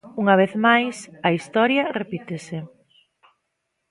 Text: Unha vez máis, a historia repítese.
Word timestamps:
Unha 0.21 0.35
vez 0.41 0.51
máis, 0.65 0.95
a 1.27 1.29
historia 1.37 1.83
repítese. 2.01 2.57